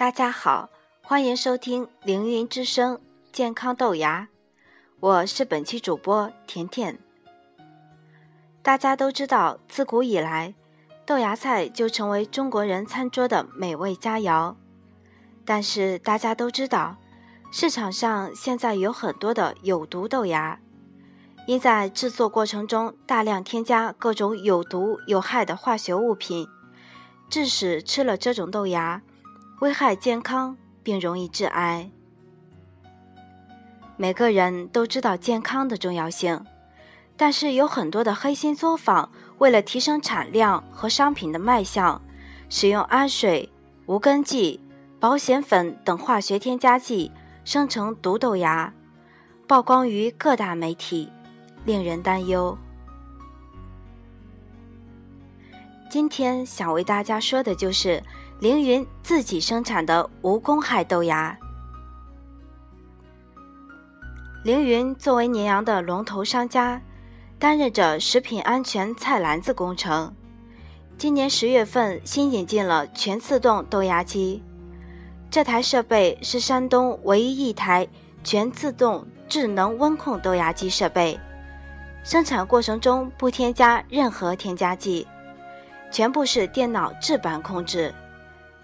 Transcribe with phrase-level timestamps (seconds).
[0.00, 0.70] 大家好，
[1.02, 2.98] 欢迎收听凌云之声
[3.30, 4.28] 健康豆芽，
[4.98, 6.98] 我是本期主播甜甜。
[8.62, 10.54] 大家都知道，自古以来，
[11.04, 14.54] 豆芽菜就成为中国人餐桌的美味佳肴。
[15.44, 16.96] 但是大家都知道，
[17.52, 20.58] 市场上现在有很多的有毒豆芽，
[21.46, 26.48] 因在制作过程中大量添加各种有毒有害的化学物品，
[27.28, 29.02] 致使吃了这种豆芽。
[29.60, 31.90] 危害健康，并容易致癌。
[33.98, 36.42] 每个人都知道健康的重要性，
[37.14, 42.00] 但是有很多的黑心作坊为了提升产量和商品的卖相，
[42.48, 43.52] 使用氨水、
[43.84, 44.58] 无根剂、
[44.98, 47.12] 保险粉等化学添加剂
[47.44, 48.72] 生成毒豆芽，
[49.46, 51.12] 曝光于各大媒体，
[51.66, 52.56] 令人担忧。
[55.90, 58.02] 今天想为大家说的就是。
[58.40, 61.36] 凌云自己生产的无公害豆芽。
[64.42, 66.80] 凌云作为宁阳的龙头商家，
[67.38, 70.10] 担任着食品安全菜篮子工程。
[70.96, 74.42] 今年十月份新引进了全自动豆芽机，
[75.30, 77.86] 这台设备是山东唯一一台
[78.24, 81.20] 全自动智能温控豆芽机设备，
[82.02, 85.06] 生产过程中不添加任何添加剂，
[85.90, 87.92] 全部是电脑制版控制。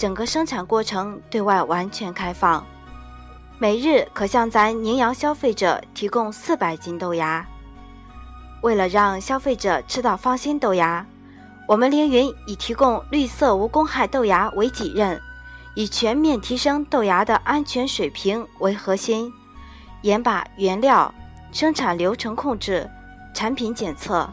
[0.00, 2.64] 整个生产过程对外完全开放，
[3.58, 7.46] 每日可向咱宁阳消费者提供四百斤豆芽。
[8.62, 11.04] 为了让消费者吃到放心豆芽，
[11.68, 15.20] 我们凌云以提供绿色无公害豆芽为己任，
[15.74, 19.30] 以全面提升豆芽的安全水平为核心，
[20.00, 21.14] 严把原料、
[21.52, 22.88] 生产流程控制、
[23.34, 24.26] 产品检测。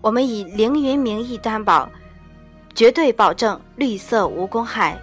[0.00, 1.90] 我们以凌云名义担保。
[2.78, 4.96] 绝对保证绿色无公害，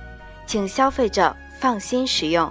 [0.48, 2.50] 请消费者放心食用。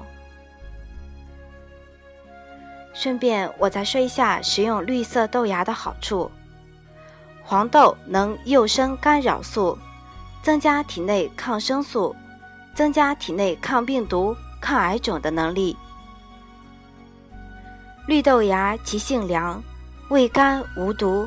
[2.93, 6.31] 顺便我再说一下食用绿色豆芽的好处：
[7.43, 9.79] 黄豆能诱生干扰素，
[10.43, 12.15] 增加体内抗生素，
[12.75, 15.75] 增加体内抗病毒、抗癌肿的能力。
[18.07, 19.63] 绿豆芽其性凉，
[20.11, 21.27] 味甘无毒，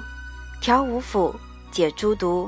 [0.61, 1.33] 调五腑，
[1.71, 2.47] 解诸毒。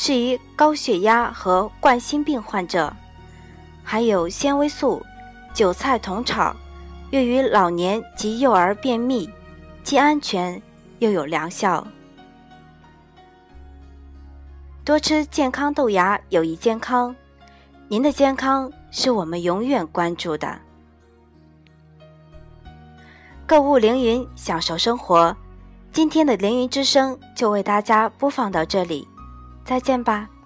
[0.00, 2.94] 适宜高血压和冠心病患者，
[3.82, 5.04] 含有纤维素，
[5.52, 6.54] 韭菜同炒，
[7.10, 9.28] 用于老年及幼儿便秘，
[9.82, 10.62] 既安全
[11.00, 11.84] 又有疗效。
[14.84, 17.14] 多吃健康豆芽有益健康，
[17.88, 20.60] 您的健康是我们永远关注的。
[23.48, 25.36] 购物凌云，享受生活。
[25.90, 29.04] 今天的凌云之声就为大家播放到这里。
[29.68, 30.37] 再见吧。